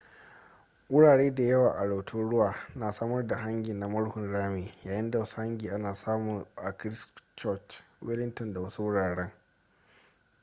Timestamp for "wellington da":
8.01-8.59